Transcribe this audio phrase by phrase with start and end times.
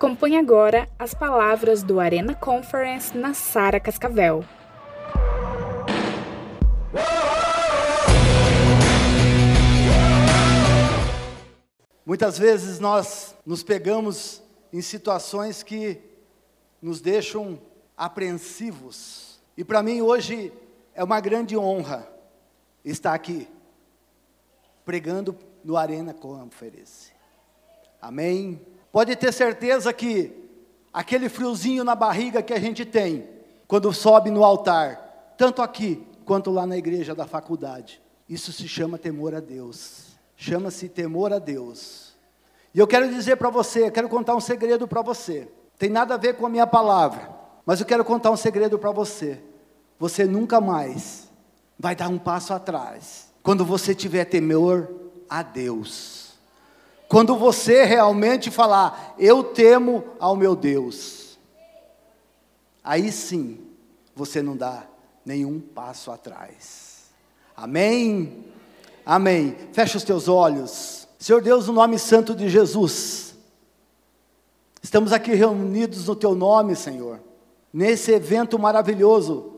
[0.00, 4.42] Acompanhe agora as palavras do Arena Conference na Sara Cascavel.
[12.06, 14.42] Muitas vezes nós nos pegamos
[14.72, 16.00] em situações que
[16.80, 17.60] nos deixam
[17.94, 19.38] apreensivos.
[19.54, 20.50] E para mim hoje
[20.94, 22.10] é uma grande honra
[22.82, 23.46] estar aqui
[24.82, 27.12] pregando no Arena Conference.
[28.00, 28.79] Amém.
[28.92, 30.32] Pode ter certeza que
[30.92, 33.28] aquele friozinho na barriga que a gente tem
[33.66, 38.98] quando sobe no altar, tanto aqui quanto lá na igreja da faculdade, isso se chama
[38.98, 40.10] temor a Deus.
[40.36, 42.14] Chama-se temor a Deus.
[42.74, 45.48] E eu quero dizer para você, quero contar um segredo para você.
[45.78, 47.28] Tem nada a ver com a minha palavra,
[47.66, 49.40] mas eu quero contar um segredo para você.
[49.98, 51.28] Você nunca mais
[51.78, 54.88] vai dar um passo atrás quando você tiver temor
[55.28, 56.19] a Deus.
[57.10, 61.36] Quando você realmente falar, eu temo ao meu Deus,
[62.84, 63.58] aí sim
[64.14, 64.86] você não dá
[65.26, 67.10] nenhum passo atrás.
[67.56, 68.44] Amém?
[69.04, 69.56] Amém.
[69.72, 71.08] Fecha os teus olhos.
[71.18, 73.34] Senhor Deus, no nome santo de Jesus,
[74.80, 77.18] estamos aqui reunidos no teu nome, Senhor,
[77.72, 79.52] nesse evento maravilhoso,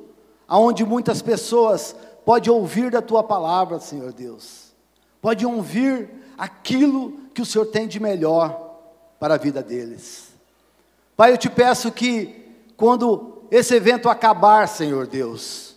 [0.49, 4.73] aonde muitas pessoas podem ouvir da tua palavra, Senhor Deus,
[5.21, 8.73] podem ouvir aquilo que o Senhor tem de melhor
[9.19, 10.29] para a vida deles.
[11.17, 12.45] Pai, eu te peço que,
[12.77, 15.77] quando esse evento acabar, Senhor Deus,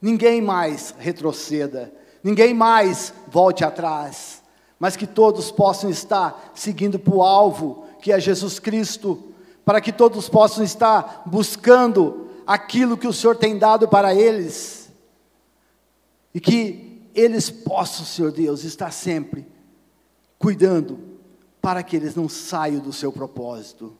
[0.00, 4.42] ninguém mais retroceda, ninguém mais volte atrás,
[4.78, 9.22] mas que todos possam estar seguindo para o alvo, que é Jesus Cristo,
[9.64, 14.90] para que todos possam estar buscando aquilo que o Senhor tem dado para eles,
[16.34, 19.46] e que eles possam, Senhor Deus, estar sempre
[20.40, 20.98] cuidando
[21.60, 23.94] para que eles não saiam do seu propósito.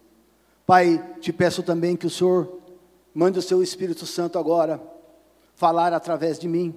[0.66, 2.58] Pai, te peço também que o Senhor
[3.14, 4.82] mande o seu Espírito Santo agora
[5.54, 6.74] falar através de mim.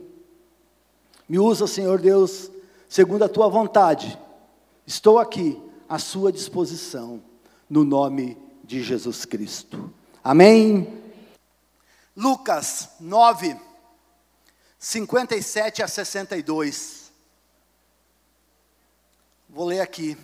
[1.29, 2.51] Me usa, Senhor Deus,
[2.89, 4.19] segundo a tua vontade.
[4.85, 7.23] Estou aqui à sua disposição,
[7.69, 9.93] no nome de Jesus Cristo.
[10.21, 11.01] Amém.
[12.15, 13.55] Lucas 9,
[14.77, 17.02] 57 a 62.
[19.53, 20.17] Vou ler aqui.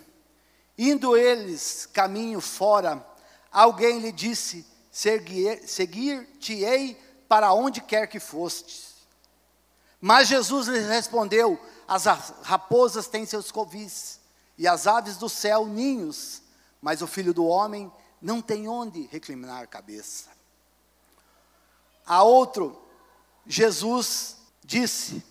[0.76, 3.06] Indo eles caminho fora,
[3.52, 8.96] alguém lhe disse: Seguir-te-ei para onde quer que fostes.
[10.02, 12.06] Mas Jesus lhe respondeu: As
[12.42, 14.20] raposas têm seus covis,
[14.58, 16.42] e as aves do céu ninhos,
[16.82, 20.30] mas o filho do homem não tem onde reclinar a cabeça.
[22.04, 22.82] A outro,
[23.46, 25.24] Jesus disse: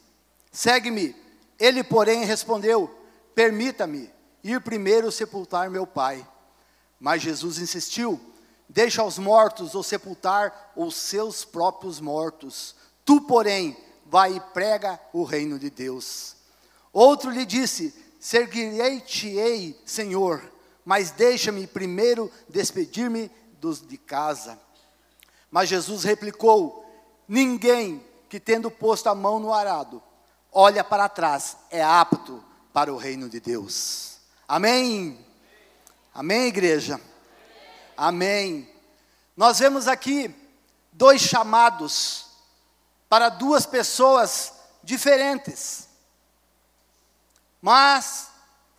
[0.53, 1.17] Segue-me.
[1.59, 2.97] Ele, porém, respondeu:
[3.39, 4.11] Permita-me
[4.43, 6.27] ir primeiro sepultar meu pai.
[6.99, 8.21] Mas Jesus insistiu:
[8.69, 12.75] Deixa os mortos ou sepultar os seus próprios mortos.
[13.05, 16.35] Tu, porém, vai e prega o reino de Deus.
[16.93, 20.43] Outro lhe disse: Seguirei-te-ei, Senhor,
[20.85, 24.59] mas deixa-me primeiro despedir-me dos de casa.
[25.49, 26.85] Mas Jesus replicou:
[27.29, 30.03] Ninguém que tendo posto a mão no arado,
[30.51, 32.48] olha para trás, é apto
[32.79, 34.19] para o reino de Deus.
[34.47, 35.27] Amém?
[36.15, 37.01] Amém, igreja?
[37.97, 38.73] Amém.
[39.37, 40.33] Nós vemos aqui
[40.93, 42.27] dois chamados
[43.09, 45.89] para duas pessoas diferentes,
[47.61, 48.31] mas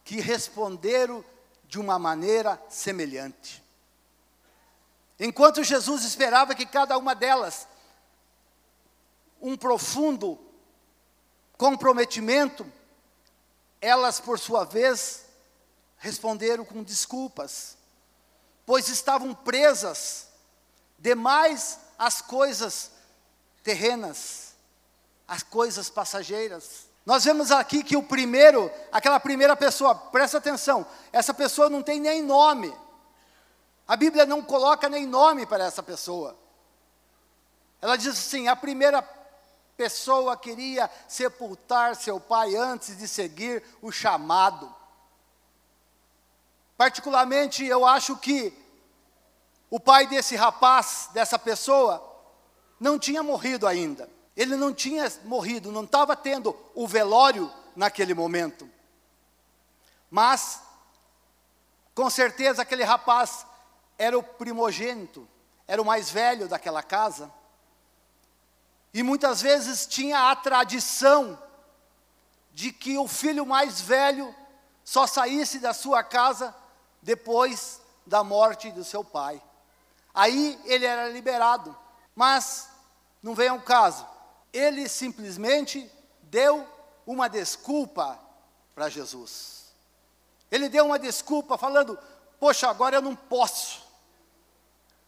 [0.06, 1.22] que responderam
[1.68, 3.62] de uma maneira semelhante.
[5.20, 7.68] Enquanto Jesus esperava que cada uma delas
[9.42, 10.40] um profundo
[11.58, 12.79] comprometimento
[13.82, 15.26] elas, por sua vez,
[15.98, 17.78] responderam com desculpas,
[18.66, 20.28] pois estavam presas
[20.98, 22.92] demais às coisas
[23.64, 24.54] terrenas,
[25.28, 26.88] às coisas passageiras.
[27.06, 32.00] Nós vemos aqui que o primeiro, aquela primeira pessoa, presta atenção, essa pessoa não tem
[32.00, 32.74] nem nome.
[33.88, 36.38] A Bíblia não coloca nem nome para essa pessoa.
[37.82, 39.02] Ela diz assim: a primeira
[39.80, 44.76] pessoa queria sepultar seu pai antes de seguir o chamado.
[46.76, 48.54] Particularmente, eu acho que
[49.70, 52.06] o pai desse rapaz, dessa pessoa,
[52.78, 54.10] não tinha morrido ainda.
[54.36, 58.70] Ele não tinha morrido, não estava tendo o velório naquele momento.
[60.12, 60.62] Mas,
[61.96, 63.46] com certeza, aquele rapaz
[63.98, 65.25] era o primogênito,
[65.66, 67.38] era o mais velho daquela casa.
[68.94, 71.38] E muitas vezes tinha a tradição
[72.51, 74.36] de que o filho mais velho
[74.83, 76.53] só saísse da sua casa
[77.01, 79.41] depois da morte do seu pai.
[80.13, 81.77] Aí ele era liberado,
[82.15, 82.68] mas
[83.21, 84.06] não vem ao caso.
[84.51, 85.89] Ele simplesmente
[86.24, 86.68] deu
[87.06, 88.19] uma desculpa
[88.74, 89.65] para Jesus.
[90.51, 91.97] Ele deu uma desculpa falando:
[92.39, 93.83] Poxa, agora eu não posso.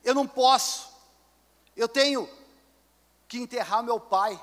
[0.04, 0.90] Eu não posso.
[1.76, 2.30] Eu tenho
[3.32, 4.38] que enterrar meu pai.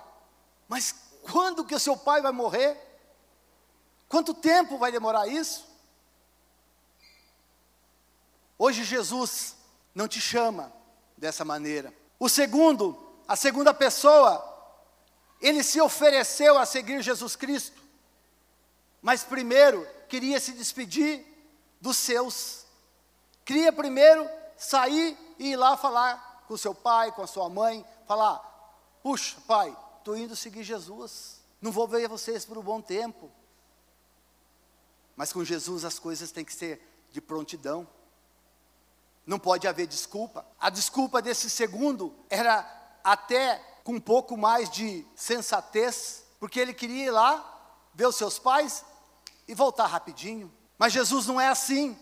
[0.67, 0.95] Mas
[1.31, 2.75] quando que o seu pai vai morrer?
[4.09, 5.69] Quanto tempo vai demorar isso?
[8.59, 9.55] Hoje Jesus
[9.95, 10.73] não te chama
[11.19, 11.93] dessa maneira.
[12.19, 12.99] O segundo,
[13.29, 14.43] a segunda pessoa,
[15.39, 17.79] ele se ofereceu a seguir Jesus Cristo,
[19.03, 21.27] mas primeiro queria se despedir
[21.79, 22.65] dos seus.
[23.45, 24.27] Queria primeiro
[24.57, 28.48] sair e ir lá falar com seu pai, com a sua mãe, falar:
[29.09, 33.33] puxa, pai, estou indo seguir Jesus, não vou ver vocês por um bom tempo.
[35.17, 36.79] Mas com Jesus as coisas têm que ser
[37.11, 37.89] de prontidão.
[39.27, 40.47] Não pode haver desculpa.
[40.61, 42.71] A desculpa desse segundo era
[43.03, 48.39] até com um pouco mais de sensatez, porque ele queria ir lá, ver os seus
[48.39, 48.85] pais
[49.49, 50.53] e voltar rapidinho.
[50.77, 51.99] Mas Jesus não é assim.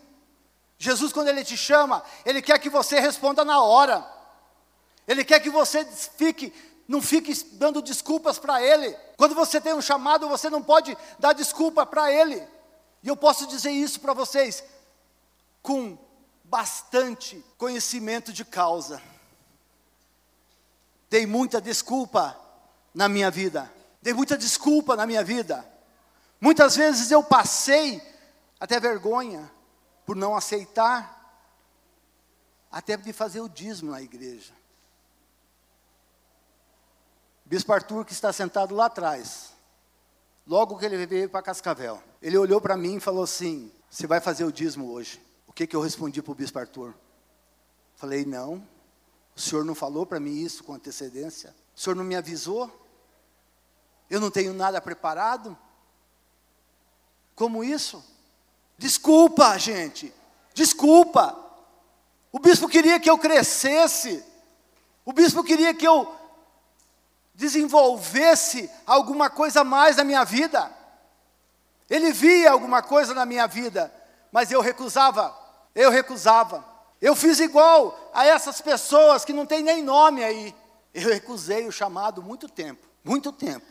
[0.77, 4.05] Jesus, quando Ele te chama, Ele quer que você responda na hora.
[5.07, 6.53] Ele quer que você fique,
[6.89, 8.93] não fique dando desculpas para Ele.
[9.17, 12.43] Quando você tem um chamado, você não pode dar desculpa para Ele.
[13.03, 14.63] E eu posso dizer isso para vocês
[15.63, 15.99] com
[16.45, 19.03] bastante conhecimento de causa.
[21.11, 22.39] Dei muita desculpa
[22.95, 23.73] na minha vida.
[24.01, 25.67] Dei muita desculpa na minha vida.
[26.41, 28.01] Muitas vezes eu passei
[28.61, 29.51] até vergonha
[30.05, 31.15] por não aceitar,
[32.71, 34.55] até de fazer o dízimo na igreja.
[37.47, 39.55] Bispo Arthur, que está sentado lá atrás,
[40.47, 44.21] logo que ele veio para Cascavel, ele olhou para mim e falou assim: Você vai
[44.21, 45.25] fazer o dízimo hoje?
[45.57, 46.95] que, que eu respondi para o bispo Arthur?
[47.97, 48.63] Falei, não,
[49.35, 51.57] o senhor não falou para mim isso com antecedência?
[51.75, 52.71] O senhor não me avisou?
[54.11, 55.57] Eu não tenho nada preparado?
[57.35, 58.05] Como isso?
[58.77, 60.13] Desculpa, gente,
[60.53, 61.35] desculpa.
[62.31, 64.23] O bispo queria que eu crescesse,
[65.07, 66.15] o bispo queria que eu
[67.37, 70.73] desenvolvesse alguma coisa mais na minha vida.
[71.89, 73.93] Ele via alguma coisa na minha vida,
[74.33, 75.37] mas eu recusava.
[75.75, 76.65] Eu recusava.
[77.01, 80.55] Eu fiz igual a essas pessoas que não tem nem nome aí.
[80.95, 83.67] Eu recusei o chamado muito tempo, muito tempo.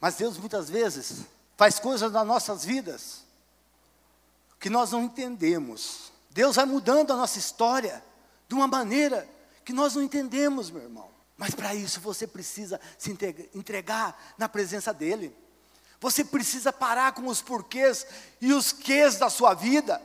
[0.00, 1.20] Mas Deus muitas vezes
[1.56, 3.24] faz coisas nas nossas vidas
[4.58, 6.12] que nós não entendemos.
[6.30, 8.02] Deus vai mudando a nossa história
[8.48, 9.28] de uma maneira
[9.64, 11.13] que nós não entendemos, meu irmão.
[11.36, 13.10] Mas para isso você precisa se
[13.54, 15.34] entregar na presença dEle.
[16.00, 18.06] Você precisa parar com os porquês
[18.40, 20.00] e os quês da sua vida.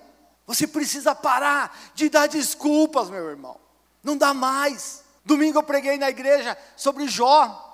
[0.47, 3.59] Você precisa parar de dar desculpas, meu irmão.
[4.03, 5.03] Não dá mais.
[5.23, 7.65] Domingo eu preguei na igreja sobre Jó.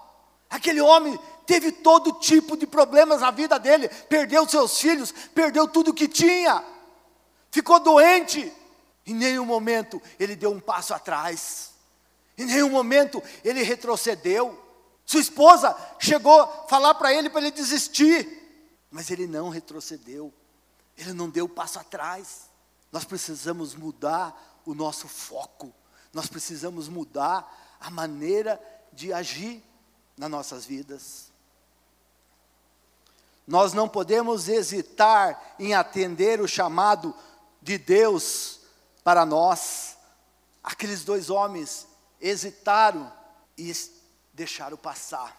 [0.50, 5.94] Aquele homem teve todo tipo de problemas na vida dele, perdeu seus filhos, perdeu tudo
[5.94, 6.64] que tinha,
[7.52, 8.52] ficou doente.
[9.06, 11.75] Em nenhum momento ele deu um passo atrás,
[12.38, 14.62] em nenhum momento ele retrocedeu.
[15.06, 20.34] Sua esposa chegou a falar para ele para ele desistir, mas ele não retrocedeu,
[20.98, 22.50] ele não deu passo atrás.
[22.92, 25.74] Nós precisamos mudar o nosso foco,
[26.12, 28.60] nós precisamos mudar a maneira
[28.92, 29.64] de agir
[30.18, 31.32] nas nossas vidas.
[33.48, 37.14] Nós não podemos hesitar em atender o chamado
[37.62, 38.62] de Deus
[39.04, 39.98] para nós.
[40.64, 41.86] Aqueles dois homens
[42.22, 43.12] hesitaram
[43.58, 43.72] e
[44.34, 45.36] deixaram passar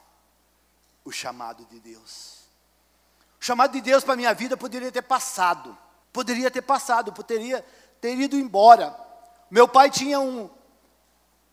[1.05, 2.41] o chamado de Deus.
[3.41, 5.77] O chamado de Deus para minha vida poderia ter passado.
[6.13, 7.65] Poderia ter passado, poderia
[8.01, 8.99] ter ido embora.
[9.51, 10.51] Meu pai tinha um,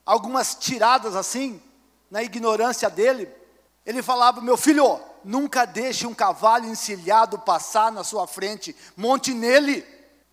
[0.05, 1.61] algumas tiradas assim,
[2.09, 3.29] na ignorância dele.
[3.85, 9.85] Ele falava: Meu filho, nunca deixe um cavalo encilhado passar na sua frente, monte nele,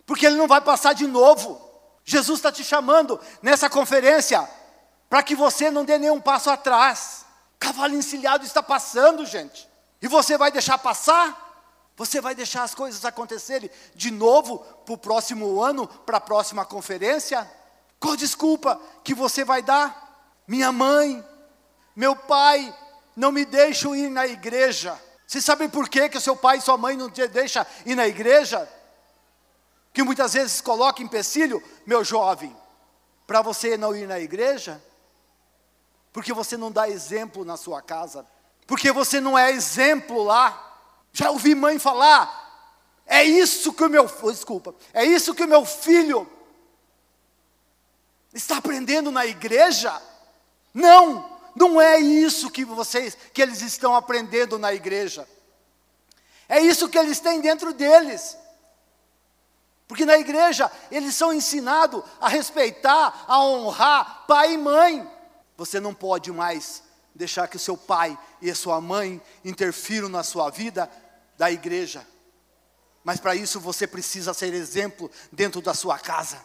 [0.06, 1.68] porque ele não vai passar de novo.
[2.04, 4.48] Jesus está te chamando nessa conferência
[5.10, 7.26] para que você não dê nenhum passo atrás.
[7.58, 9.68] Cavalo encilhado está passando, gente,
[10.00, 11.48] e você vai deixar passar?
[11.96, 16.64] Você vai deixar as coisas acontecerem de novo para o próximo ano, para a próxima
[16.64, 17.50] conferência?
[17.98, 20.40] Qual desculpa que você vai dar?
[20.46, 21.22] Minha mãe,
[21.94, 22.74] meu pai,
[23.14, 24.98] não me deixam ir na igreja.
[25.26, 28.06] Você sabe por quê que seu pai e sua mãe não te deixam ir na
[28.06, 28.66] igreja?
[29.92, 32.56] Que muitas vezes coloca empecilho, meu jovem,
[33.26, 34.80] para você não ir na igreja?
[36.12, 38.26] Porque você não dá exemplo na sua casa.
[38.66, 40.78] Porque você não é exemplo lá.
[41.12, 45.64] Já ouvi mãe falar, é isso que o meu, desculpa, é isso que o meu
[45.64, 46.28] filho
[48.32, 50.00] Está aprendendo na igreja?
[50.72, 55.28] Não, não é isso que vocês, que eles estão aprendendo na igreja.
[56.48, 58.36] É isso que eles têm dentro deles.
[59.88, 65.10] Porque na igreja eles são ensinados a respeitar, a honrar pai e mãe.
[65.60, 66.82] Você não pode mais
[67.14, 70.90] deixar que o seu pai e a sua mãe interfiram na sua vida
[71.36, 72.06] da igreja.
[73.04, 76.38] Mas para isso você precisa ser exemplo dentro da sua casa.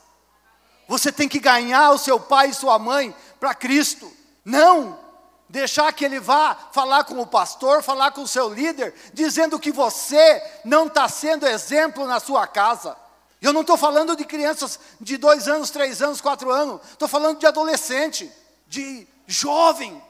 [0.89, 4.11] Você tem que ganhar o seu pai e sua mãe para Cristo.
[4.43, 4.99] Não
[5.47, 9.71] deixar que ele vá falar com o pastor, falar com o seu líder, dizendo que
[9.71, 12.97] você não está sendo exemplo na sua casa.
[13.41, 16.81] Eu não estou falando de crianças de dois anos, três anos, quatro anos.
[16.91, 18.29] Estou falando de adolescente,
[18.67, 20.01] de jovem.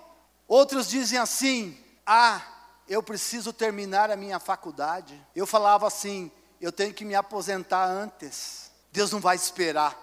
[0.47, 2.41] Outros dizem assim: Ah,
[2.87, 5.19] eu preciso terminar a minha faculdade.
[5.35, 8.71] Eu falava assim: Eu tenho que me aposentar antes.
[8.91, 9.97] Deus não vai esperar.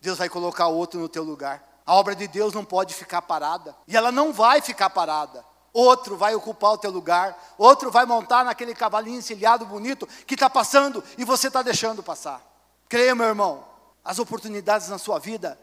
[0.00, 1.62] Deus vai colocar outro no teu lugar.
[1.84, 3.76] A obra de Deus não pode ficar parada.
[3.86, 5.44] E ela não vai ficar parada.
[5.72, 7.36] Outro vai ocupar o teu lugar.
[7.58, 12.40] Outro vai montar naquele cavalinho encilhado bonito que está passando e você está deixando passar.
[12.88, 13.64] Creia, meu irmão,
[14.04, 15.58] as oportunidades na sua vida,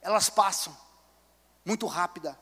[0.00, 0.74] elas passam
[1.70, 2.36] muito rápida.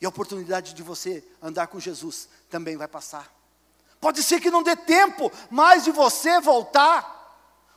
[0.00, 3.30] E a oportunidade de você andar com Jesus também vai passar.
[4.00, 7.14] Pode ser que não dê tempo mais de você voltar.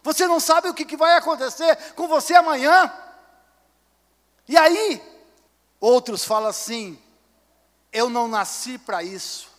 [0.01, 2.89] Você não sabe o que, vai acontecer com você amanhã.
[4.47, 5.03] E aí,
[5.77, 6.97] outros falam assim:
[7.91, 9.49] eu não nasci para isso,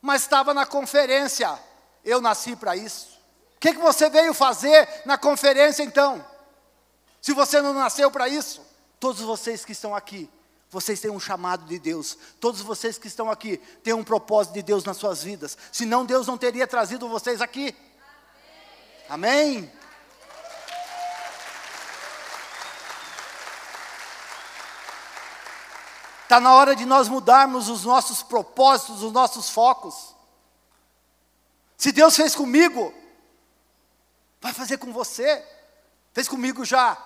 [0.00, 1.58] mas estava na conferência,
[2.04, 3.20] eu nasci para isso.
[3.56, 6.24] O que, que você veio fazer na conferência então?
[7.20, 8.64] Se você não nasceu para isso,
[8.98, 10.28] todos vocês que estão aqui,
[10.70, 12.18] vocês têm um chamado de Deus.
[12.40, 15.56] Todos vocês que estão aqui têm um propósito de Deus nas suas vidas.
[15.70, 17.74] Senão Deus não teria trazido vocês aqui.
[19.08, 19.58] Amém?
[19.58, 19.72] Amém?
[26.26, 30.12] Está na hora de nós mudarmos os nossos propósitos, os nossos focos.
[31.76, 32.92] Se Deus fez comigo,
[34.40, 35.44] vai fazer com você.
[36.12, 36.98] Fez comigo já,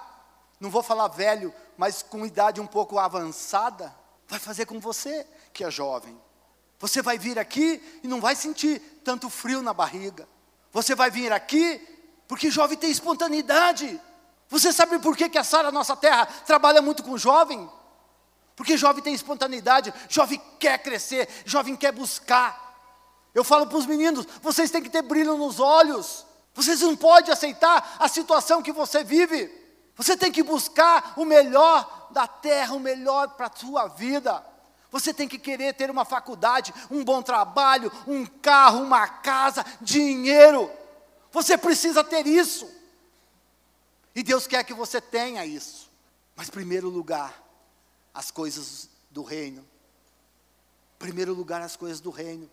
[0.59, 3.91] não vou falar velho, mas com idade um pouco avançada.
[4.29, 6.15] Vai fazer com você, que é jovem.
[6.79, 10.29] Você vai vir aqui e não vai sentir tanto frio na barriga.
[10.75, 11.81] Você vai vir aqui
[12.29, 13.99] porque jovem tem espontaneidade.
[14.51, 17.67] Você sabe por que, que a Sara Nossa Terra trabalha muito com jovem?
[18.55, 22.77] Porque jovem tem espontaneidade, jovem quer crescer, jovem quer buscar.
[23.35, 26.27] Eu falo para os meninos: vocês têm que ter brilho nos olhos.
[26.53, 29.60] Vocês não podem aceitar a situação que você vive.
[30.01, 34.43] Você tem que buscar o melhor da terra, o melhor para a sua vida.
[34.91, 40.71] Você tem que querer ter uma faculdade, um bom trabalho, um carro, uma casa, dinheiro.
[41.31, 42.67] Você precisa ter isso.
[44.15, 45.91] E Deus quer que você tenha isso.
[46.35, 47.39] Mas, primeiro lugar,
[48.15, 49.63] as coisas do reino.
[50.99, 52.51] Primeiro lugar, as coisas do reino.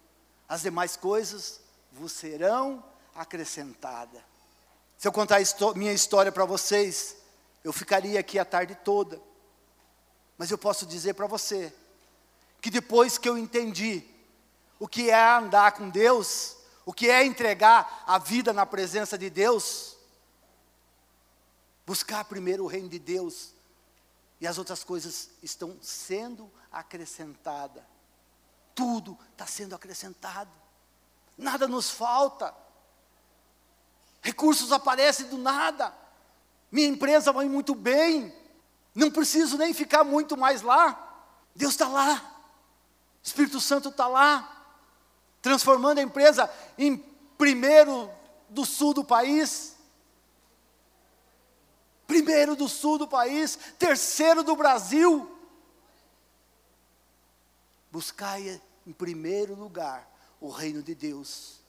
[0.49, 1.61] As demais coisas
[1.93, 2.83] vos serão
[3.15, 4.21] acrescentada.
[4.97, 5.39] Se eu contar
[5.77, 7.15] minha história para vocês,
[7.67, 9.21] eu ficaria aqui a tarde toda.
[10.37, 11.73] Mas eu posso dizer para você
[12.61, 14.05] que depois que eu entendi
[14.79, 16.55] o que é andar com Deus,
[16.85, 19.97] o que é entregar a vida na presença de Deus,
[21.85, 23.53] buscar primeiro o reino de Deus,
[24.39, 27.83] e as outras coisas estão sendo acrescentadas.
[28.73, 30.51] Tudo está sendo acrescentado,
[31.37, 32.55] nada nos falta.
[34.21, 36.06] Recursos aparecem do nada.
[36.71, 38.33] Minha empresa vai muito bem.
[38.93, 41.25] Não preciso nem ficar muito mais lá.
[41.55, 42.41] Deus está lá.
[43.23, 44.53] Espírito Santo está lá.
[45.41, 46.97] Transformando a empresa em
[47.37, 48.09] primeiro
[48.49, 49.75] do sul do país.
[52.05, 53.57] Primeiro do sul do país.
[53.77, 55.31] Terceiro do Brasil.
[57.91, 60.09] Buscai em primeiro lugar
[60.39, 61.61] o reino de Deus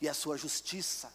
[0.00, 1.12] e a sua justiça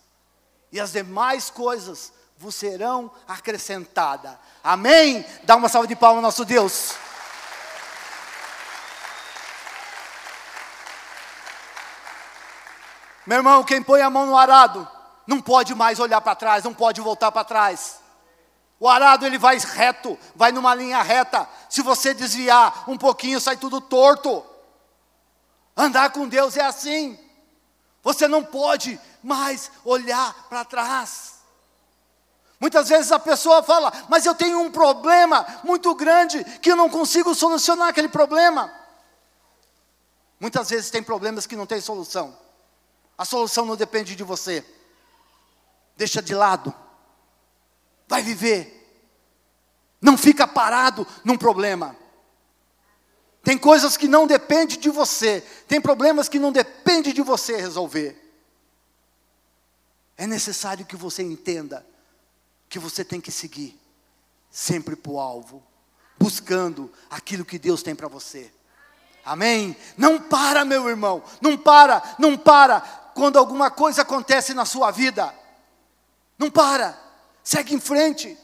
[0.73, 4.35] e as demais coisas vos serão acrescentadas.
[4.63, 5.25] Amém?
[5.43, 6.93] Dá uma salva de palmas ao nosso Deus.
[13.25, 14.87] Meu irmão, quem põe a mão no arado,
[15.25, 17.99] não pode mais olhar para trás, não pode voltar para trás.
[18.79, 21.47] O arado ele vai reto, vai numa linha reta.
[21.69, 24.43] Se você desviar um pouquinho, sai tudo torto.
[25.75, 27.17] Andar com Deus é assim.
[28.03, 31.32] Você não pode mais olhar para trás.
[32.59, 36.89] Muitas vezes a pessoa fala, mas eu tenho um problema muito grande que eu não
[36.89, 38.73] consigo solucionar aquele problema.
[40.39, 42.37] Muitas vezes tem problemas que não tem solução.
[43.17, 44.65] A solução não depende de você.
[45.95, 46.73] Deixa de lado.
[48.07, 48.79] Vai viver.
[50.01, 51.95] Não fica parado num problema.
[53.43, 58.17] Tem coisas que não dependem de você, tem problemas que não dependem de você resolver.
[60.15, 61.85] É necessário que você entenda
[62.73, 63.79] que você tem que seguir
[64.49, 65.63] sempre para o alvo,
[66.17, 68.51] buscando aquilo que Deus tem para você.
[69.23, 69.77] Amém?
[69.95, 72.81] Não para, meu irmão, não para, não para
[73.13, 75.31] quando alguma coisa acontece na sua vida.
[76.35, 76.99] Não para,
[77.43, 78.35] segue em frente.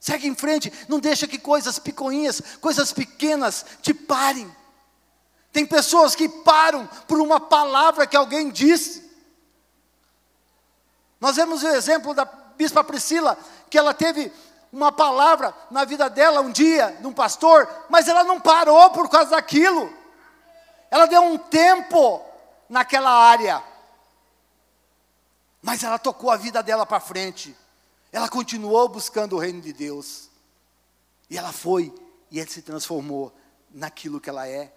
[0.00, 4.52] Segue em frente, não deixa que coisas picoinhas, coisas pequenas te parem.
[5.52, 9.08] Tem pessoas que param por uma palavra que alguém disse.
[11.20, 13.36] Nós vemos o exemplo da bispa Priscila,
[13.68, 14.32] que ela teve
[14.72, 19.08] uma palavra na vida dela um dia, de um pastor, mas ela não parou por
[19.08, 19.92] causa daquilo.
[20.90, 22.24] Ela deu um tempo
[22.68, 23.62] naquela área.
[25.60, 27.56] Mas ela tocou a vida dela para frente.
[28.10, 30.28] Ela continuou buscando o reino de Deus.
[31.30, 31.94] E ela foi
[32.30, 33.32] e ela se transformou
[33.70, 34.72] naquilo que ela é,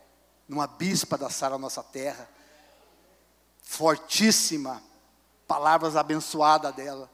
[0.48, 2.30] numa bispa da Sara nossa terra.
[3.62, 4.84] Fortíssima,
[5.48, 7.10] palavras abençoadas dela.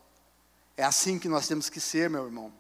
[0.78, 2.54] É assim que nós temos que ser, meu irmão.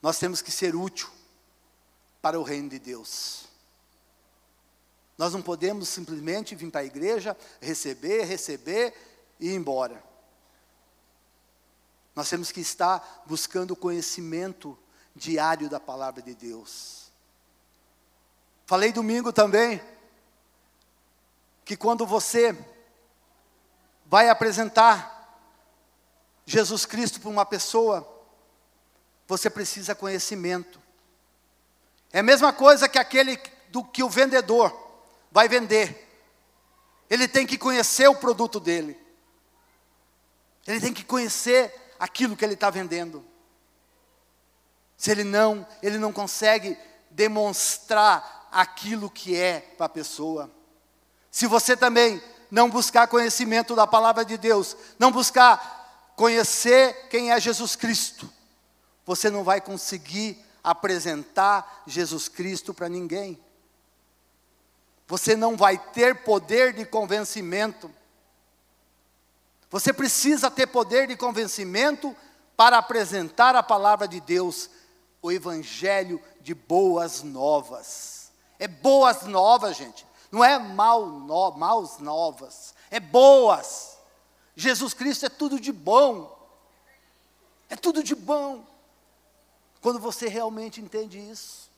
[0.00, 1.08] Nós temos que ser útil
[2.22, 3.44] para o reino de Deus.
[5.18, 8.94] Nós não podemos simplesmente vir para a igreja, receber, receber
[9.38, 10.02] e ir embora.
[12.14, 14.78] Nós temos que estar buscando o conhecimento
[15.14, 17.10] diário da palavra de Deus.
[18.66, 19.82] Falei domingo também
[21.64, 22.56] que quando você
[24.10, 25.16] vai apresentar
[26.44, 28.04] Jesus Cristo para uma pessoa,
[29.28, 30.82] você precisa conhecimento.
[32.12, 34.76] É a mesma coisa que aquele do que o vendedor
[35.30, 36.08] vai vender.
[37.08, 39.00] Ele tem que conhecer o produto dele.
[40.66, 43.24] Ele tem que conhecer aquilo que ele está vendendo.
[44.96, 46.76] Se ele não, ele não consegue
[47.12, 50.50] demonstrar aquilo que é para a pessoa.
[51.30, 57.40] Se você também não buscar conhecimento da palavra de Deus, não buscar conhecer quem é
[57.40, 58.30] Jesus Cristo,
[59.06, 63.40] você não vai conseguir apresentar Jesus Cristo para ninguém.
[65.08, 67.90] Você não vai ter poder de convencimento.
[69.70, 72.14] Você precisa ter poder de convencimento
[72.56, 74.70] para apresentar a palavra de Deus,
[75.22, 78.30] o evangelho de boas novas.
[78.58, 80.06] É boas novas, gente.
[80.30, 83.98] Não é mal no, maus novas, é boas.
[84.54, 86.38] Jesus Cristo é tudo de bom.
[87.68, 88.64] É tudo de bom.
[89.80, 91.70] Quando você realmente entende isso.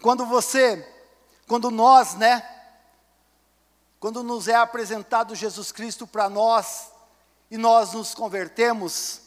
[0.00, 0.86] Quando você,
[1.48, 2.48] quando nós, né?
[3.98, 6.90] Quando nos é apresentado Jesus Cristo para nós
[7.50, 9.22] e nós nos convertemos,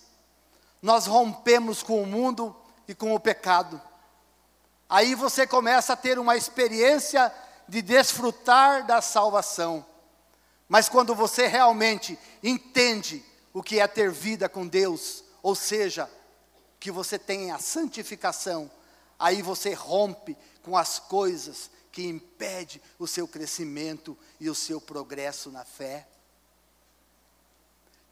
[0.82, 2.56] nós rompemos com o mundo
[2.88, 3.82] e com o pecado.
[4.89, 7.34] Aí você começa a ter uma experiência
[7.67, 9.86] de desfrutar da salvação.
[10.69, 13.23] Mas quando você realmente entende
[13.54, 16.10] o que é ter vida com Deus, ou seja,
[16.80, 18.69] que você tem a santificação,
[19.17, 25.50] aí você rompe com as coisas que impede o seu crescimento e o seu progresso
[25.50, 26.08] na fé.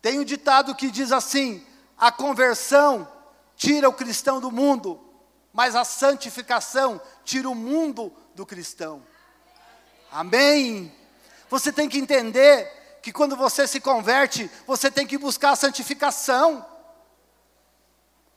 [0.02, 1.66] Tem um ditado que diz assim:
[1.98, 3.08] a conversão
[3.56, 5.00] tira o cristão do mundo,
[5.56, 9.02] mas a santificação tira o mundo do cristão.
[10.12, 10.94] Amém?
[11.50, 16.66] Você tem que entender que quando você se converte, você tem que buscar a santificação.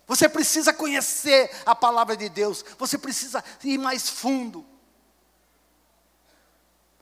[0.07, 4.65] Você precisa conhecer a palavra de Deus, você precisa ir mais fundo.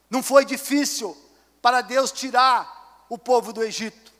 [0.09, 1.15] Não foi difícil
[1.61, 4.11] para Deus tirar o povo do Egito.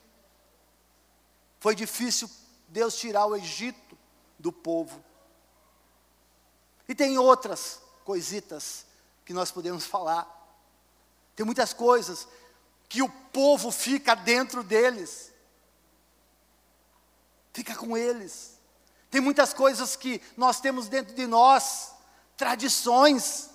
[1.59, 2.29] Foi difícil
[2.67, 3.97] Deus tirar o Egito
[4.37, 5.06] do povo.
[6.87, 8.85] E tem outras coisitas
[9.25, 10.25] que nós podemos falar.
[11.35, 12.27] Tem muitas coisas
[12.87, 15.31] que o povo fica dentro deles.
[17.53, 18.57] Fica com eles.
[19.09, 21.91] Tem muitas coisas que nós temos dentro de nós,
[22.35, 23.49] tradições,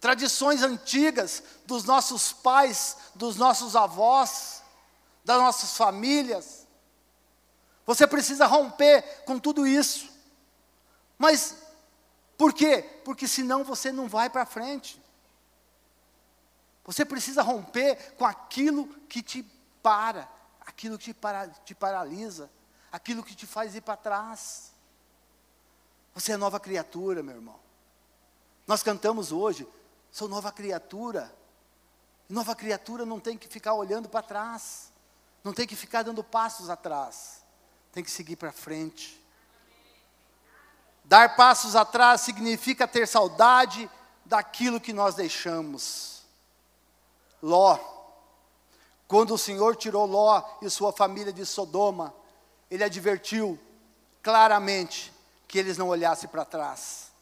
[0.00, 4.62] tradições antigas dos nossos pais, dos nossos avós,
[5.24, 6.66] das nossas famílias.
[7.86, 10.10] Você precisa romper com tudo isso.
[11.16, 11.61] Mas
[12.42, 12.82] por quê?
[13.04, 15.00] Porque senão você não vai para frente.
[16.82, 19.44] Você precisa romper com aquilo que te
[19.80, 20.28] para,
[20.60, 22.50] aquilo que te, para, te paralisa,
[22.90, 24.72] aquilo que te faz ir para trás.
[26.16, 27.60] Você é nova criatura, meu irmão.
[28.66, 29.64] Nós cantamos hoje,
[30.10, 31.32] sou nova criatura.
[32.28, 34.90] Nova criatura não tem que ficar olhando para trás.
[35.44, 37.44] Não tem que ficar dando passos atrás,
[37.92, 39.21] tem que seguir para frente.
[41.12, 43.86] Dar passos atrás significa ter saudade
[44.24, 46.22] daquilo que nós deixamos.
[47.42, 47.78] Ló,
[49.06, 52.14] quando o Senhor tirou Ló e sua família de Sodoma,
[52.70, 53.60] ele advertiu
[54.22, 55.12] claramente
[55.46, 57.12] que eles não olhassem para trás.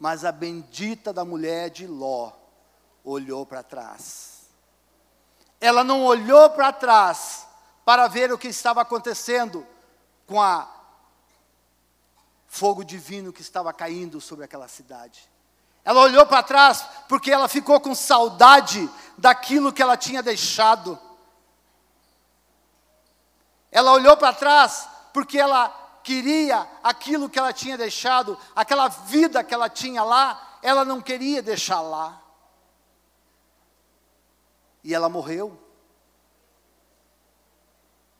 [0.00, 2.32] Mas a bendita da mulher de Ló
[3.04, 4.46] olhou para trás.
[5.60, 7.46] Ela não olhou para trás
[7.84, 9.66] para ver o que estava acontecendo
[10.26, 10.75] com a
[12.46, 15.28] fogo divino que estava caindo sobre aquela cidade.
[15.84, 20.98] Ela olhou para trás porque ela ficou com saudade daquilo que ela tinha deixado.
[23.70, 25.68] Ela olhou para trás porque ela
[26.02, 31.42] queria aquilo que ela tinha deixado, aquela vida que ela tinha lá, ela não queria
[31.42, 32.22] deixar lá.
[34.82, 35.58] E ela morreu.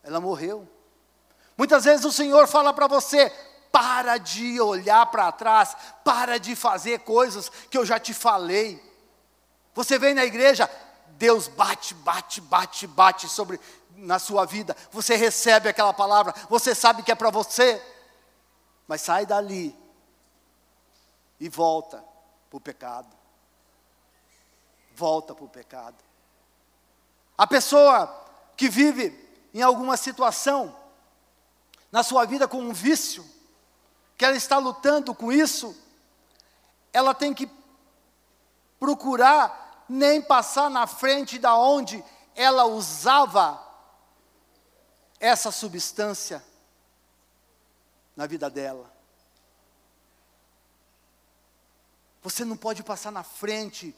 [0.03, 0.69] Ela morreu.
[1.57, 3.33] Muitas vezes o Senhor fala para você:
[3.77, 8.83] para de olhar para trás, para de fazer coisas que eu já te falei.
[9.75, 10.67] Você vem na igreja,
[11.09, 13.61] Deus bate, bate, bate, bate sobre
[13.91, 14.75] na sua vida.
[14.91, 17.83] Você recebe aquela palavra, você sabe que é para você.
[18.89, 19.77] Mas sai dali
[21.39, 22.03] e volta
[22.49, 23.15] para o pecado.
[24.95, 26.03] Volta para o pecado.
[27.37, 28.25] A pessoa
[28.57, 29.13] que vive
[29.53, 30.75] em alguma situação
[31.93, 33.36] na sua vida com um vício,
[34.17, 35.77] que ela está lutando com isso,
[36.93, 37.51] ela tem que
[38.79, 42.03] procurar nem passar na frente da onde
[42.35, 43.63] ela usava
[45.21, 46.45] essa substância
[48.15, 48.91] na vida dela.
[52.23, 53.95] Você não pode passar na frente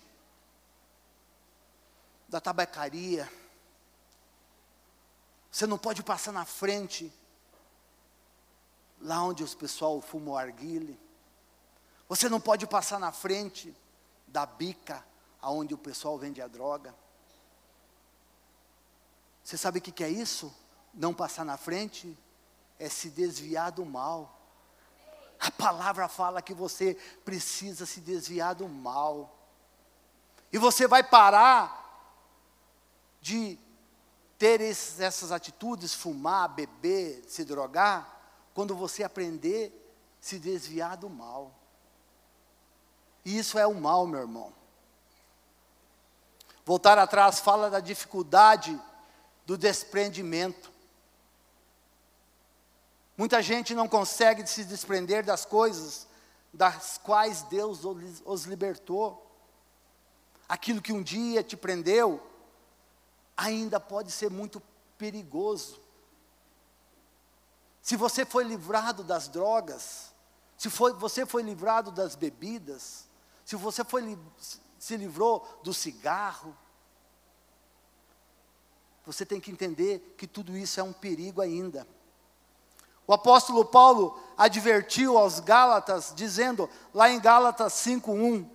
[2.28, 3.30] da tabacaria.
[5.50, 7.12] Você não pode passar na frente
[9.00, 10.98] lá onde os pessoal fumam arguile.
[12.08, 13.74] Você não pode passar na frente
[14.26, 15.04] da bica,
[15.40, 16.94] aonde o pessoal vende a droga.
[19.44, 20.54] Você sabe o que, que é isso?
[20.92, 22.16] Não passar na frente
[22.78, 24.38] é se desviar do mal.
[25.38, 29.34] A palavra fala que você precisa se desviar do mal.
[30.52, 31.86] E você vai parar
[33.20, 33.58] de
[34.38, 38.17] ter esses, essas atitudes, fumar, beber, se drogar,
[38.58, 41.54] quando você aprender a se desviar do mal.
[43.24, 44.52] E isso é o mal, meu irmão.
[46.64, 48.76] Voltar atrás fala da dificuldade
[49.46, 50.72] do desprendimento.
[53.16, 56.08] Muita gente não consegue se desprender das coisas
[56.52, 57.82] das quais Deus
[58.24, 59.24] os libertou.
[60.48, 62.20] Aquilo que um dia te prendeu,
[63.36, 64.60] ainda pode ser muito
[64.98, 65.80] perigoso.
[67.88, 70.12] Se você foi livrado das drogas,
[70.58, 73.06] se foi, você foi livrado das bebidas,
[73.46, 74.18] se você foi,
[74.78, 76.54] se livrou do cigarro,
[79.06, 81.88] você tem que entender que tudo isso é um perigo ainda.
[83.06, 88.46] O apóstolo Paulo advertiu aos Gálatas, dizendo, lá em Gálatas 5:1,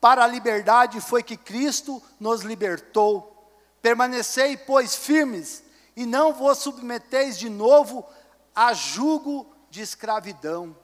[0.00, 3.48] para a liberdade foi que Cristo nos libertou.
[3.80, 5.62] Permanecei, pois, firmes
[5.96, 8.06] e não vos submeteis de novo
[8.54, 10.76] a jugo de escravidão.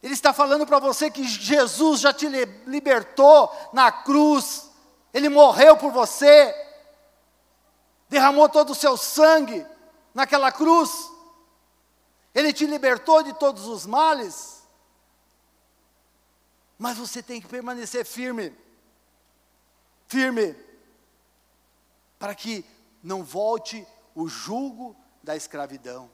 [0.00, 2.26] Ele está falando para você que Jesus já te
[2.66, 4.70] libertou na cruz,
[5.12, 6.54] ele morreu por você,
[8.08, 9.66] derramou todo o seu sangue
[10.14, 11.10] naquela cruz,
[12.34, 14.66] ele te libertou de todos os males,
[16.78, 18.56] mas você tem que permanecer firme
[20.10, 20.56] firme,
[22.18, 22.64] para que
[23.02, 26.10] não volte o jugo da escravidão.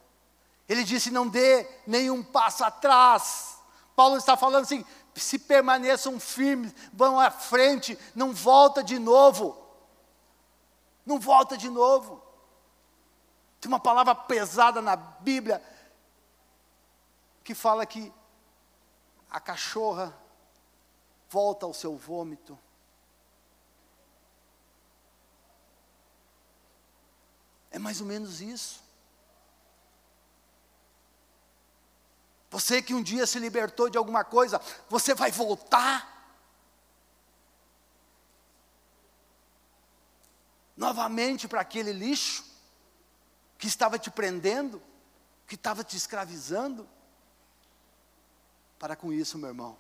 [0.69, 3.59] Ele disse: não dê nenhum passo atrás.
[3.97, 9.65] Paulo está falando assim: se permaneçam firmes, vão à frente, não volta de novo.
[11.05, 12.23] Não volta de novo.
[13.61, 15.63] Tem uma palavra pesada na Bíblia
[17.43, 18.13] que fala que
[19.31, 20.17] a cachorra
[21.31, 22.59] volta ao seu vômito.
[27.77, 28.83] É mais ou menos isso.
[32.49, 34.59] Você que um dia se libertou de alguma coisa,
[34.89, 36.41] você vai voltar
[40.75, 42.47] novamente para aquele lixo
[43.59, 44.83] que estava te prendendo,
[45.47, 46.89] que estava te escravizando.
[48.79, 49.77] Para com isso, meu irmão.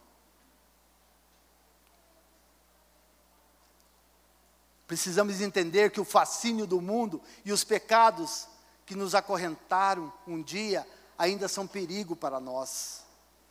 [4.86, 8.46] Precisamos entender que o fascínio do mundo e os pecados
[8.84, 10.86] que nos acorrentaram um dia
[11.18, 13.04] ainda são perigo para nós.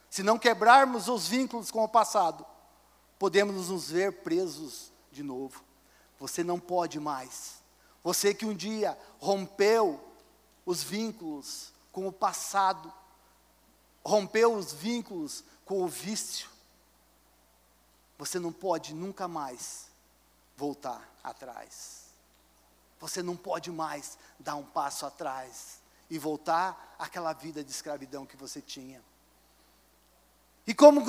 [0.10, 2.46] Se não quebrarmos os vínculos com o passado,
[3.20, 5.62] podemos nos ver presos de novo.
[6.18, 7.56] Você não pode mais.
[8.02, 10.00] Você que um dia rompeu
[10.66, 12.94] os vínculos com o passado,
[14.06, 16.50] rompeu os vínculos com o vício,
[18.18, 19.88] você não pode nunca mais
[20.56, 22.06] voltar atrás.
[23.00, 28.38] Você não pode mais dar um passo atrás e voltar àquela vida de escravidão que
[28.38, 29.04] você tinha.
[30.68, 31.04] E como,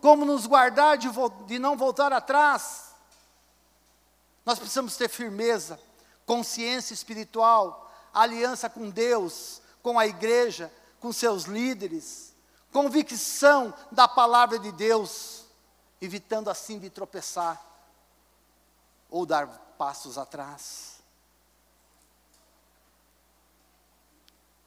[0.00, 1.08] como nos guardar de,
[1.46, 2.92] de não voltar atrás?
[4.44, 5.78] Nós precisamos ter firmeza,
[6.26, 12.34] consciência espiritual, aliança com Deus, com a igreja, com seus líderes,
[12.72, 15.44] convicção da palavra de Deus,
[16.00, 17.64] evitando assim de tropeçar
[19.08, 19.46] ou dar
[19.78, 20.98] passos atrás.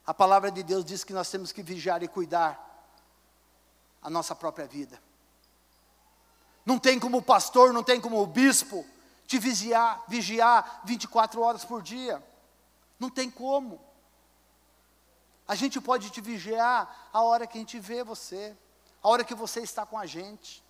[0.06, 2.70] A palavra de Deus diz que nós temos que vigiar e cuidar
[4.02, 5.02] a nossa própria vida.
[6.66, 8.86] Não tem como pastor, não tem como bispo
[9.28, 12.22] te vigiar, vigiar 24 horas por dia.
[13.00, 13.80] Não tem como.
[15.48, 18.56] A gente pode te vigiar a hora que a gente vê você,
[19.02, 20.64] a hora que você está com a gente.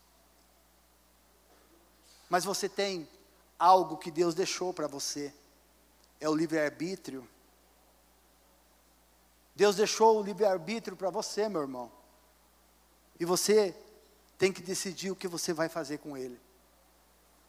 [2.29, 3.10] Mas você tem
[3.62, 5.32] algo que Deus deixou para você.
[6.19, 7.28] É o livre-arbítrio.
[9.56, 11.91] Deus deixou o livre-arbítrio para você, meu irmão.
[13.19, 13.76] E você
[14.36, 16.41] tem que decidir o que você vai fazer com ele.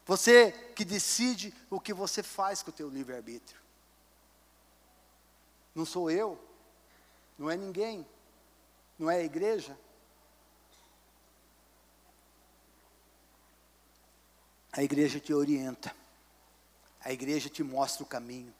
[0.04, 3.58] Você que decide o que você faz com o teu livre-arbítrio.
[5.74, 6.38] Não sou eu,
[7.38, 8.06] não é ninguém,
[8.98, 9.78] não é a igreja.
[14.72, 15.94] A igreja te orienta,
[17.04, 18.52] a igreja te mostra o caminho,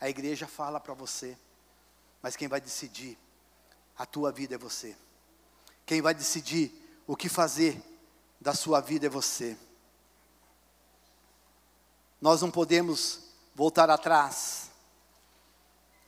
[0.00, 1.36] a igreja fala para você,
[2.22, 3.18] mas quem vai decidir
[3.96, 4.96] a tua vida é você.
[5.84, 6.72] Quem vai decidir
[7.06, 7.82] o que fazer
[8.40, 9.56] da sua vida é você.
[12.20, 13.20] Nós não podemos
[13.54, 14.70] voltar atrás.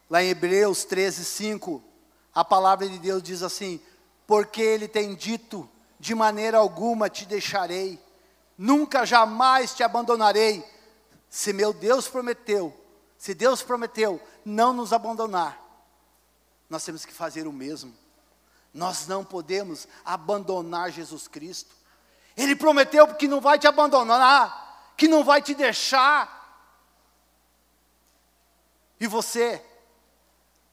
[0.09, 1.83] Lá em Hebreus 13, 5,
[2.33, 3.81] a palavra de Deus diz assim:
[4.27, 7.99] Porque Ele tem dito, de maneira alguma te deixarei,
[8.57, 10.63] nunca jamais te abandonarei.
[11.31, 12.77] Se meu Deus prometeu,
[13.17, 15.57] se Deus prometeu não nos abandonar,
[16.69, 17.95] nós temos que fazer o mesmo.
[18.73, 21.73] Nós não podemos abandonar Jesus Cristo.
[22.35, 26.37] Ele prometeu que não vai te abandonar, que não vai te deixar.
[28.99, 29.65] E você,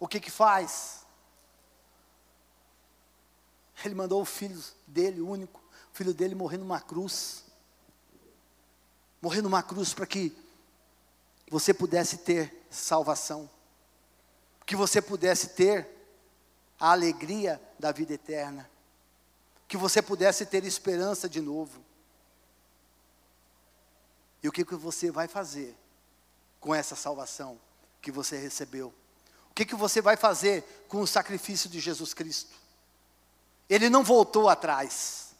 [0.00, 1.06] o que que faz?
[3.84, 5.60] Ele mandou o filho dele, o único,
[5.92, 7.44] o filho dele morrer numa cruz.
[9.22, 10.47] Morrer numa cruz para que
[11.50, 13.48] você pudesse ter salvação.
[14.66, 15.88] Que você pudesse ter
[16.78, 18.70] a alegria da vida eterna,
[19.66, 21.84] que você pudesse ter esperança de novo.
[24.42, 25.76] E o que, que você vai fazer
[26.60, 27.58] com essa salvação
[28.00, 28.94] que você recebeu?
[29.50, 32.54] O que, que você vai fazer com o sacrifício de Jesus Cristo?
[33.68, 35.34] Ele não voltou atrás,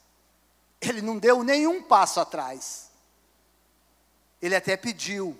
[0.80, 2.90] ele não deu nenhum passo atrás.
[4.42, 5.38] Ele até pediu,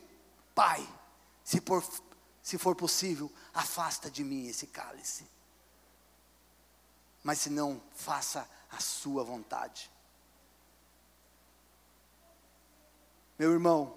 [0.59, 0.83] Pai,
[1.45, 1.85] se, por,
[2.43, 5.25] se for possível, afasta de mim esse cálice
[7.29, 9.91] mas se não, faça a sua vontade.
[13.39, 13.97] Meu irmão,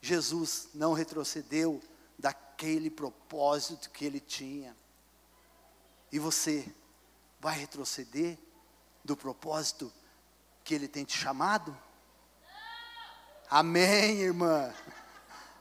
[0.00, 1.80] Jesus não retrocedeu
[2.18, 4.76] daquele propósito que ele tinha.
[6.10, 6.74] E você
[7.38, 8.36] vai retroceder
[9.04, 9.92] do propósito
[10.62, 11.76] que ele tem te chamado?
[13.48, 14.74] Amém, irmã.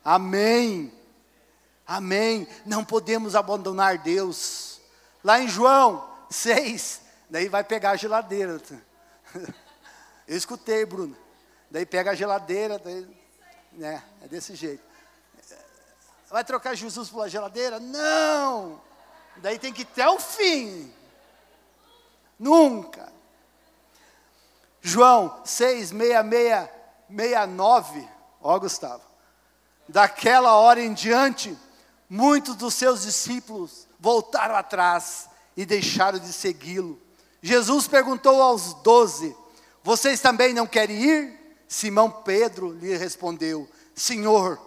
[0.03, 0.91] Amém.
[1.85, 2.47] Amém.
[2.65, 4.81] Não podemos abandonar Deus.
[5.23, 8.61] Lá em João seis, daí vai pegar a geladeira.
[10.27, 11.15] Eu escutei, Bruno.
[11.69, 13.07] Daí pega a geladeira, daí,
[13.73, 14.83] né, é desse jeito.
[16.29, 17.79] Vai trocar Jesus pela geladeira?
[17.79, 18.81] Não!
[19.37, 20.91] Daí tem que ir até o fim.
[22.39, 23.11] Nunca.
[24.81, 26.69] João 6, 66,
[27.09, 28.09] 69.
[28.41, 29.12] Ó, Gustavo.
[29.87, 31.57] Daquela hora em diante,
[32.09, 36.99] muitos dos seus discípulos voltaram atrás e deixaram de segui-lo.
[37.41, 39.35] Jesus perguntou aos doze:
[39.83, 41.43] Vocês também não querem ir?
[41.67, 44.59] Simão Pedro lhe respondeu: Senhor,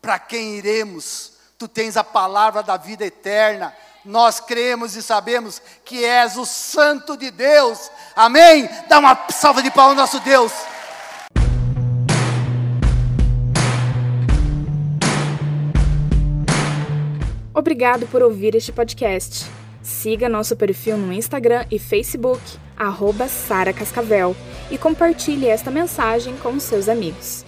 [0.00, 1.32] para quem iremos?
[1.58, 3.74] Tu tens a palavra da vida eterna.
[4.04, 7.90] Nós cremos e sabemos que és o Santo de Deus.
[8.16, 8.68] Amém?
[8.88, 10.52] Dá uma salva de palmas ao nosso Deus.
[17.54, 19.46] Obrigado por ouvir este podcast.
[19.82, 22.40] Siga nosso perfil no Instagram e Facebook,
[22.76, 24.34] arroba Sara Cascavel,
[24.70, 27.44] e compartilhe esta mensagem com seus amigos.